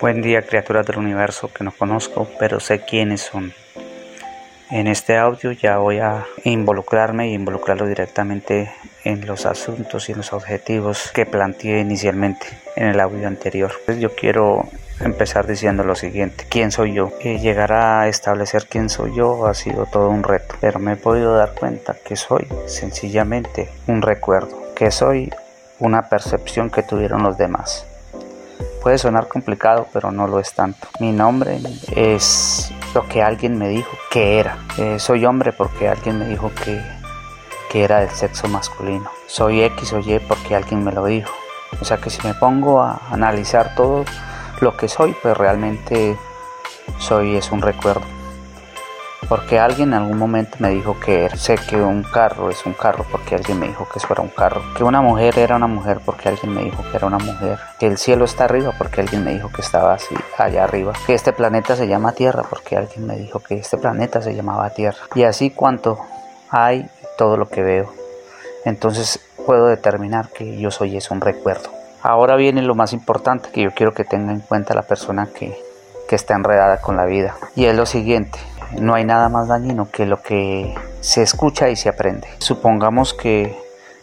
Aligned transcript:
Buen 0.00 0.22
día 0.22 0.42
criaturas 0.42 0.84
del 0.86 0.98
universo 0.98 1.52
que 1.52 1.62
no 1.62 1.70
conozco, 1.70 2.26
pero 2.40 2.58
sé 2.58 2.84
quiénes 2.84 3.20
son. 3.20 3.52
En 4.68 4.88
este 4.88 5.16
audio 5.16 5.52
ya 5.52 5.78
voy 5.78 6.00
a 6.00 6.26
involucrarme 6.42 7.28
y 7.28 7.34
involucrarlo 7.34 7.86
directamente 7.86 8.72
en 9.04 9.24
los 9.24 9.46
asuntos 9.46 10.08
y 10.08 10.12
en 10.12 10.18
los 10.18 10.32
objetivos 10.32 11.12
que 11.14 11.26
planteé 11.26 11.78
inicialmente 11.78 12.48
en 12.74 12.88
el 12.88 12.98
audio 12.98 13.28
anterior. 13.28 13.70
Yo 14.00 14.16
quiero 14.16 14.68
empezar 14.98 15.46
diciendo 15.46 15.84
lo 15.84 15.94
siguiente, 15.94 16.44
¿quién 16.50 16.72
soy 16.72 16.94
yo? 16.94 17.12
Y 17.20 17.38
llegar 17.38 17.72
a 17.72 18.08
establecer 18.08 18.66
quién 18.66 18.88
soy 18.88 19.14
yo 19.14 19.46
ha 19.46 19.54
sido 19.54 19.86
todo 19.86 20.08
un 20.08 20.24
reto, 20.24 20.56
pero 20.60 20.80
me 20.80 20.94
he 20.94 20.96
podido 20.96 21.36
dar 21.36 21.54
cuenta 21.54 21.94
que 22.04 22.16
soy 22.16 22.48
sencillamente 22.66 23.70
un 23.86 24.02
recuerdo, 24.02 24.74
que 24.74 24.90
soy 24.90 25.32
una 25.78 26.08
percepción 26.08 26.68
que 26.68 26.82
tuvieron 26.82 27.22
los 27.22 27.38
demás 27.38 27.86
Puede 28.84 28.98
sonar 28.98 29.28
complicado, 29.28 29.86
pero 29.94 30.12
no 30.12 30.28
lo 30.28 30.38
es 30.38 30.52
tanto. 30.52 30.88
Mi 31.00 31.10
nombre 31.10 31.58
es 31.96 32.70
lo 32.94 33.08
que 33.08 33.22
alguien 33.22 33.56
me 33.56 33.66
dijo 33.66 33.90
que 34.10 34.38
era. 34.38 34.58
Eh, 34.76 34.98
soy 34.98 35.24
hombre 35.24 35.52
porque 35.54 35.88
alguien 35.88 36.18
me 36.18 36.28
dijo 36.28 36.52
que, 36.54 36.84
que 37.70 37.82
era 37.82 38.00
del 38.00 38.10
sexo 38.10 38.46
masculino. 38.46 39.10
Soy 39.26 39.62
X 39.62 39.94
o 39.94 40.00
Y 40.00 40.18
porque 40.28 40.54
alguien 40.54 40.84
me 40.84 40.92
lo 40.92 41.06
dijo. 41.06 41.32
O 41.80 41.84
sea 41.86 41.96
que 41.96 42.10
si 42.10 42.20
me 42.26 42.34
pongo 42.34 42.82
a 42.82 43.00
analizar 43.10 43.74
todo 43.74 44.04
lo 44.60 44.76
que 44.76 44.86
soy, 44.86 45.16
pues 45.22 45.34
realmente 45.34 46.18
soy 46.98 47.36
es 47.36 47.52
un 47.52 47.62
recuerdo 47.62 48.04
porque 49.28 49.58
alguien 49.58 49.88
en 49.88 49.94
algún 49.94 50.18
momento 50.18 50.56
me 50.58 50.70
dijo 50.70 50.98
que. 51.00 51.30
Sé 51.36 51.56
que 51.56 51.76
un 51.76 52.02
carro 52.02 52.50
es 52.50 52.64
un 52.66 52.72
carro 52.72 53.04
porque 53.10 53.34
alguien 53.34 53.58
me 53.58 53.68
dijo 53.68 53.88
que 53.88 53.98
eso 53.98 54.08
era 54.10 54.22
un 54.22 54.28
carro. 54.28 54.62
Que 54.76 54.84
una 54.84 55.00
mujer 55.00 55.38
era 55.38 55.56
una 55.56 55.66
mujer 55.66 56.00
porque 56.04 56.28
alguien 56.28 56.54
me 56.54 56.64
dijo 56.64 56.82
que 56.90 56.96
era 56.96 57.06
una 57.06 57.18
mujer. 57.18 57.58
Que 57.78 57.86
el 57.86 57.98
cielo 57.98 58.24
está 58.24 58.44
arriba 58.44 58.72
porque 58.76 59.00
alguien 59.00 59.24
me 59.24 59.32
dijo 59.32 59.50
que 59.50 59.62
estaba 59.62 59.94
así 59.94 60.14
allá 60.38 60.64
arriba. 60.64 60.92
Que 61.06 61.14
este 61.14 61.32
planeta 61.32 61.76
se 61.76 61.86
llama 61.86 62.12
Tierra 62.12 62.44
porque 62.48 62.76
alguien 62.76 63.06
me 63.06 63.16
dijo 63.16 63.40
que 63.40 63.56
este 63.56 63.78
planeta 63.78 64.22
se 64.22 64.34
llamaba 64.34 64.70
Tierra. 64.70 64.98
Y 65.14 65.24
así 65.24 65.50
cuanto 65.50 65.98
hay 66.50 66.88
todo 67.18 67.36
lo 67.36 67.48
que 67.48 67.62
veo. 67.62 67.92
Entonces 68.64 69.20
puedo 69.44 69.66
determinar 69.66 70.28
que 70.28 70.58
yo 70.58 70.70
soy 70.70 70.96
es 70.96 71.10
un 71.10 71.20
recuerdo. 71.20 71.70
Ahora 72.02 72.36
viene 72.36 72.62
lo 72.62 72.74
más 72.74 72.92
importante 72.92 73.48
que 73.50 73.62
yo 73.62 73.70
quiero 73.72 73.94
que 73.94 74.04
tenga 74.04 74.32
en 74.32 74.40
cuenta 74.40 74.74
la 74.74 74.82
persona 74.82 75.28
que, 75.34 75.56
que 76.08 76.16
está 76.16 76.34
enredada 76.34 76.80
con 76.80 76.96
la 76.96 77.06
vida. 77.06 77.34
Y 77.56 77.64
es 77.64 77.74
lo 77.74 77.86
siguiente, 77.86 78.38
no 78.80 78.94
hay 78.94 79.04
nada 79.04 79.28
más 79.28 79.48
dañino 79.48 79.88
que 79.90 80.06
lo 80.06 80.22
que 80.22 80.74
se 81.00 81.22
escucha 81.22 81.68
y 81.68 81.76
se 81.76 81.88
aprende. 81.88 82.28
Supongamos 82.38 83.14
que 83.14 83.56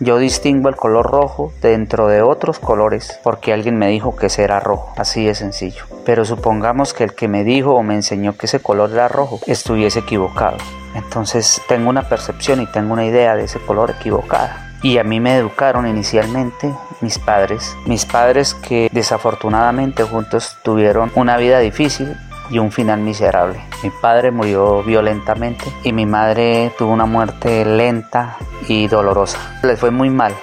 yo 0.00 0.18
distingo 0.18 0.68
el 0.68 0.76
color 0.76 1.10
rojo 1.10 1.52
dentro 1.62 2.08
de 2.08 2.20
otros 2.20 2.58
colores 2.58 3.18
porque 3.22 3.52
alguien 3.52 3.78
me 3.78 3.88
dijo 3.88 4.16
que 4.16 4.26
ese 4.26 4.42
era 4.42 4.60
rojo, 4.60 4.92
así 4.96 5.24
de 5.24 5.34
sencillo. 5.34 5.84
Pero 6.04 6.24
supongamos 6.24 6.92
que 6.92 7.04
el 7.04 7.14
que 7.14 7.28
me 7.28 7.44
dijo 7.44 7.74
o 7.74 7.82
me 7.82 7.94
enseñó 7.94 8.36
que 8.36 8.46
ese 8.46 8.60
color 8.60 8.90
era 8.90 9.08
rojo 9.08 9.38
estuviese 9.46 10.00
equivocado. 10.00 10.56
Entonces 10.94 11.62
tengo 11.68 11.90
una 11.90 12.08
percepción 12.08 12.60
y 12.60 12.66
tengo 12.66 12.92
una 12.92 13.06
idea 13.06 13.36
de 13.36 13.44
ese 13.44 13.60
color 13.60 13.90
equivocada. 13.90 14.76
Y 14.82 14.98
a 14.98 15.04
mí 15.04 15.20
me 15.20 15.36
educaron 15.36 15.86
inicialmente 15.86 16.74
mis 17.00 17.18
padres, 17.18 17.74
mis 17.86 18.04
padres 18.04 18.54
que 18.54 18.90
desafortunadamente 18.92 20.02
juntos 20.02 20.58
tuvieron 20.62 21.10
una 21.14 21.36
vida 21.36 21.60
difícil 21.60 22.16
y 22.50 22.58
un 22.58 22.70
final 22.70 23.00
miserable. 23.00 23.60
Mi 23.82 23.90
padre 23.90 24.30
murió 24.30 24.82
violentamente 24.82 25.64
y 25.82 25.92
mi 25.92 26.06
madre 26.06 26.72
tuvo 26.78 26.92
una 26.92 27.06
muerte 27.06 27.64
lenta 27.64 28.36
y 28.68 28.88
dolorosa. 28.88 29.38
Les 29.62 29.78
fue 29.78 29.90
muy 29.90 30.10
mal 30.10 30.34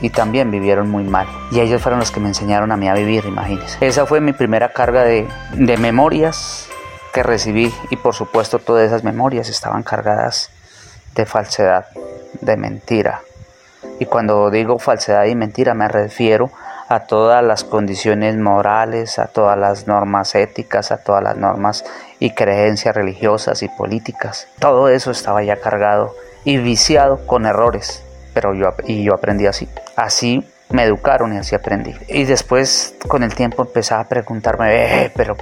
y 0.00 0.10
también 0.10 0.50
vivieron 0.50 0.90
muy 0.90 1.04
mal. 1.04 1.26
Y 1.50 1.60
ellos 1.60 1.82
fueron 1.82 2.00
los 2.00 2.10
que 2.10 2.20
me 2.20 2.28
enseñaron 2.28 2.72
a 2.72 2.76
mí 2.76 2.88
a 2.88 2.94
vivir, 2.94 3.24
imagínense. 3.26 3.78
Esa 3.80 4.06
fue 4.06 4.20
mi 4.20 4.32
primera 4.32 4.72
carga 4.72 5.04
de, 5.04 5.28
de 5.54 5.76
memorias 5.76 6.68
que 7.12 7.22
recibí 7.22 7.72
y 7.90 7.96
por 7.96 8.14
supuesto 8.14 8.58
todas 8.58 8.84
esas 8.84 9.04
memorias 9.04 9.48
estaban 9.48 9.82
cargadas 9.82 10.50
de 11.14 11.24
falsedad, 11.24 11.86
de 12.40 12.56
mentira. 12.56 13.22
Y 13.98 14.04
cuando 14.04 14.50
digo 14.50 14.78
falsedad 14.78 15.24
y 15.24 15.34
mentira 15.34 15.72
me 15.72 15.88
refiero 15.88 16.50
a 16.50 16.65
todas 17.06 17.42
las 17.44 17.64
condiciones 17.64 18.36
morales, 18.36 19.18
a 19.18 19.26
todas 19.26 19.58
las 19.58 19.86
normas 19.86 20.34
éticas, 20.34 20.92
a 20.92 20.98
todas 20.98 21.22
las 21.22 21.36
normas 21.36 21.84
y 22.18 22.30
creencias 22.30 22.94
religiosas 22.94 23.62
y 23.62 23.68
políticas. 23.68 24.48
Todo 24.58 24.88
eso 24.88 25.10
estaba 25.10 25.42
ya 25.42 25.56
cargado 25.56 26.14
y 26.44 26.58
viciado 26.58 27.26
con 27.26 27.46
errores, 27.46 28.02
pero 28.34 28.54
yo, 28.54 28.72
y 28.86 29.02
yo 29.02 29.14
aprendí 29.14 29.46
así. 29.46 29.68
Así 29.96 30.48
me 30.70 30.84
educaron 30.84 31.34
y 31.34 31.38
así 31.38 31.54
aprendí. 31.54 31.94
Y 32.08 32.24
después 32.24 32.94
con 33.08 33.22
el 33.22 33.34
tiempo 33.34 33.62
empezaba 33.62 34.02
a 34.02 34.08
preguntarme, 34.08 35.04
eh, 35.04 35.12
pero 35.14 35.36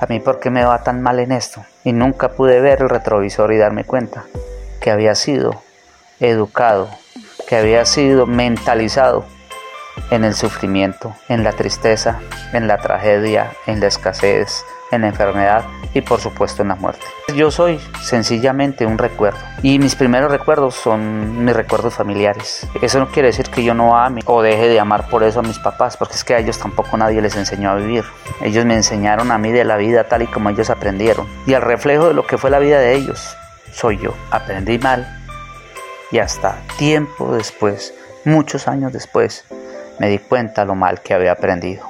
a 0.00 0.06
mí 0.06 0.20
por 0.20 0.40
qué 0.40 0.50
me 0.50 0.64
va 0.64 0.82
tan 0.82 1.00
mal 1.02 1.20
en 1.20 1.32
esto? 1.32 1.64
Y 1.84 1.92
nunca 1.92 2.30
pude 2.30 2.60
ver 2.60 2.82
el 2.82 2.88
retrovisor 2.88 3.52
y 3.52 3.56
darme 3.56 3.84
cuenta 3.84 4.24
que 4.80 4.90
había 4.90 5.14
sido 5.14 5.62
educado, 6.20 6.88
que 7.48 7.56
había 7.56 7.84
sido 7.84 8.26
mentalizado 8.26 9.24
en 10.10 10.24
el 10.24 10.34
sufrimiento, 10.34 11.14
en 11.28 11.44
la 11.44 11.52
tristeza, 11.52 12.18
en 12.52 12.68
la 12.68 12.78
tragedia, 12.78 13.52
en 13.66 13.80
la 13.80 13.86
escasez, 13.86 14.64
en 14.92 15.02
la 15.02 15.08
enfermedad 15.08 15.64
y 15.94 16.00
por 16.00 16.20
supuesto 16.20 16.62
en 16.62 16.68
la 16.68 16.74
muerte. 16.76 17.04
Yo 17.34 17.50
soy 17.50 17.80
sencillamente 18.02 18.86
un 18.86 18.98
recuerdo 18.98 19.38
y 19.62 19.78
mis 19.78 19.94
primeros 19.94 20.30
recuerdos 20.30 20.74
son 20.74 21.44
mis 21.44 21.54
recuerdos 21.54 21.94
familiares. 21.94 22.66
Eso 22.80 22.98
no 22.98 23.08
quiere 23.08 23.28
decir 23.28 23.48
que 23.48 23.64
yo 23.64 23.74
no 23.74 23.96
ame 23.96 24.22
o 24.26 24.42
deje 24.42 24.68
de 24.68 24.80
amar 24.80 25.08
por 25.08 25.22
eso 25.22 25.40
a 25.40 25.42
mis 25.42 25.58
papás, 25.58 25.96
porque 25.96 26.14
es 26.14 26.24
que 26.24 26.34
a 26.34 26.38
ellos 26.38 26.58
tampoco 26.58 26.96
nadie 26.96 27.20
les 27.20 27.36
enseñó 27.36 27.70
a 27.70 27.76
vivir. 27.76 28.04
Ellos 28.42 28.64
me 28.64 28.74
enseñaron 28.74 29.30
a 29.32 29.38
mí 29.38 29.52
de 29.52 29.64
la 29.64 29.76
vida 29.76 30.04
tal 30.04 30.22
y 30.22 30.26
como 30.26 30.50
ellos 30.50 30.70
aprendieron 30.70 31.26
y 31.46 31.54
al 31.54 31.62
reflejo 31.62 32.08
de 32.08 32.14
lo 32.14 32.26
que 32.26 32.38
fue 32.38 32.50
la 32.50 32.58
vida 32.58 32.78
de 32.78 32.94
ellos 32.94 33.36
soy 33.72 33.98
yo. 33.98 34.14
Aprendí 34.30 34.78
mal 34.78 35.06
y 36.10 36.18
hasta 36.18 36.58
tiempo 36.78 37.34
después, 37.34 37.94
muchos 38.24 38.68
años 38.68 38.92
después, 38.92 39.44
me 39.98 40.08
di 40.08 40.18
cuenta 40.18 40.64
lo 40.64 40.74
mal 40.74 41.00
que 41.00 41.14
había 41.14 41.32
aprendido. 41.32 41.86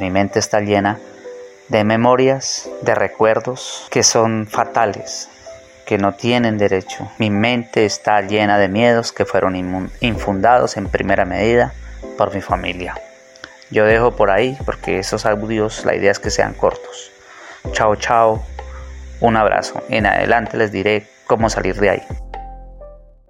Mi 0.00 0.10
mente 0.10 0.38
está 0.38 0.60
llena 0.60 0.98
de 1.68 1.84
memorias, 1.84 2.68
de 2.82 2.94
recuerdos 2.94 3.86
que 3.90 4.02
son 4.02 4.46
fatales, 4.46 5.28
que 5.86 5.98
no 5.98 6.14
tienen 6.14 6.58
derecho. 6.58 7.10
Mi 7.18 7.30
mente 7.30 7.84
está 7.84 8.20
llena 8.20 8.58
de 8.58 8.68
miedos 8.68 9.12
que 9.12 9.24
fueron 9.24 9.90
infundados 10.00 10.76
en 10.76 10.88
primera 10.88 11.24
medida 11.24 11.72
por 12.16 12.34
mi 12.34 12.40
familia. 12.40 12.94
Yo 13.70 13.84
dejo 13.84 14.16
por 14.16 14.30
ahí 14.30 14.56
porque 14.64 14.98
esos 14.98 15.26
audios 15.26 15.84
la 15.84 15.94
idea 15.94 16.10
es 16.10 16.18
que 16.18 16.30
sean 16.30 16.54
cortos. 16.54 17.10
Chao, 17.72 17.96
chao. 17.96 18.42
Un 19.20 19.36
abrazo. 19.36 19.82
En 19.88 20.06
adelante 20.06 20.56
les 20.56 20.72
diré 20.72 21.06
cómo 21.26 21.50
salir 21.50 21.76
de 21.76 21.90
ahí. 21.90 22.27